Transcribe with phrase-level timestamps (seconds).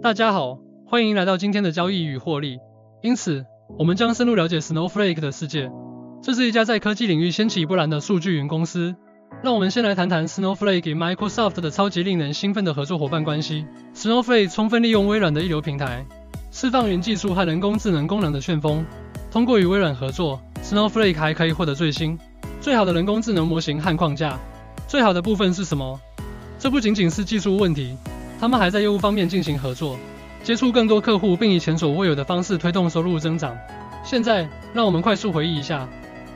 [0.00, 2.60] 大家好，欢迎来到今天的交易与获利。
[3.02, 3.44] 因此，
[3.76, 5.72] 我们将深入了解 Snowflake 的世界。
[6.22, 8.94] 这是一家在科技领域掀起波澜的数据云公司。
[9.42, 13.66] 让我们先来谈谈 Snowflake 与 Microsoft 的超级令人兴奋的合作伙伴关系。
[13.92, 16.06] Snowflake 充分利用微软的一流平台，
[16.52, 18.86] 释放云技术和人工智能功能的旋风。
[19.32, 22.16] 通过与微软合作，Snowflake 还可以获得最新、
[22.60, 24.38] 最好的人工智能模型和框架。
[24.86, 26.00] 最好的部分是什么？
[26.56, 27.96] 这不仅仅是技术问题，
[28.40, 29.98] 他们还在业务方面进行合作，
[30.42, 33.56] 接触更多客户，并以前所未有的方式推动收入增长。
[34.04, 35.88] 现在，让我们快速回忆一下，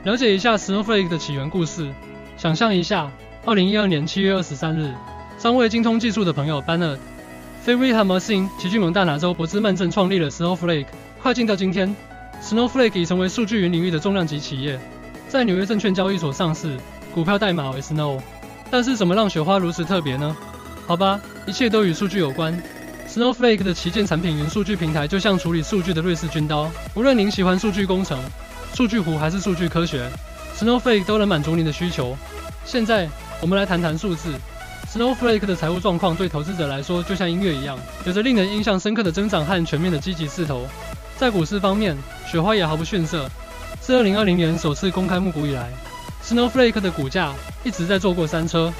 [0.03, 1.91] 了解一下 Snowflake 的起源故事。
[2.37, 3.09] 想象一下，
[3.45, 4.93] 二零一二年七月二十三日，
[5.37, 6.97] 三位精通技术的朋友 Bernard、
[7.61, 10.87] f a v r y 和 Marcin 齐聚蒙大拿州伯兹曼镇，创立了 Snowflake。
[11.21, 11.95] 快进到今天
[12.41, 14.77] ，Snowflake 已成为数据云领域的重量级企业，
[15.29, 16.77] 在纽约证券交易所上市，
[17.13, 18.19] 股票代码为 Snow。
[18.69, 20.35] 但是怎么让雪花如此特别呢？
[20.85, 22.57] 好吧，一切都与数据有关。
[23.07, 28.17] Snowflake 的旗舰产品云数据平台就像处理数据的瑞士军刀，无论您喜欢数据工程、
[28.73, 30.09] 数据湖还是数据科学
[30.57, 32.17] ，Snowflake 都能满足您的需求。
[32.65, 33.07] 现在
[33.41, 34.33] 我们来谈谈数字。
[34.91, 40.67] Snowflake 的财务状况对投资者来说就像音乐一样，有着令人印象深刻的增长和全面的积极势头。
[41.17, 43.29] 在股市方面，雪花也毫不逊色。
[43.81, 45.71] 自2020年首次公开募股以来
[46.23, 48.71] ，Snowflake 的股价一直在坐过山车，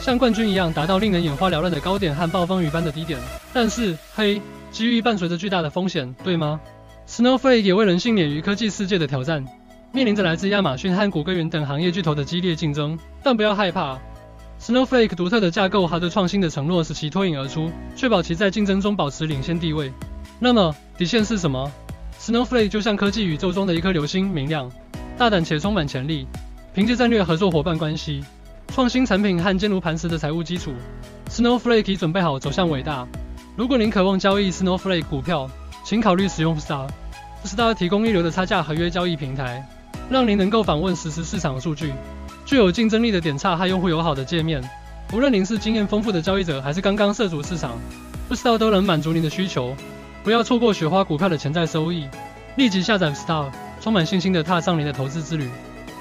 [0.00, 3.18] 像冠军一样达到令人眼花缭乱的高点和暴风雨般的低点。
[3.52, 6.60] 但是，嘿，机遇伴随着巨大的风险，对吗
[7.08, 9.44] ？Snowflake 也为人性免于科技世界的挑战，
[9.92, 12.96] 面临着来自亚马逊和谷歌云等行业巨头的激烈竞争。
[13.22, 13.98] 但不要害怕
[14.60, 19.92] ，Snowflake 独特的架构和对创新的承诺使其脱颖而出，确保其在竞争中保持领先地位。
[20.38, 21.72] 那么，底线是什么
[22.20, 24.70] ？Snowflake 就像科技宇宙中的一颗流星，明亮、
[25.18, 26.26] 大胆且充满潜力。
[26.74, 28.22] 凭借战略合作伙伴关系、
[28.76, 30.70] 创新产品和坚如磐石的财务基础
[31.30, 33.08] ，Snowflake 已准备好走向伟大。
[33.56, 35.50] 如果您渴望交易 Snowflake 股票，
[35.82, 36.86] 请考虑使用 Star。
[37.42, 39.66] Star 提供一流的差价合约交易平台，
[40.10, 41.90] 让您能够访问实时市场数据，
[42.44, 44.62] 具有竞争力的点差和用户友好的界面。
[45.10, 47.78] 无论您是经验丰富的交易者，还是刚刚涉足市场
[48.28, 49.74] ，Star 都能满足您的需求。
[50.22, 52.06] 不要错过雪花股票的潜在收益，
[52.56, 53.46] 立即下载 Star，
[53.80, 55.48] 充满信心的踏上您的投资之旅。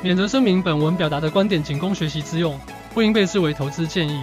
[0.06, 2.60] 免责声明：本文表达的观点仅供学习之用，
[2.94, 4.22] 不应被视为投资建议。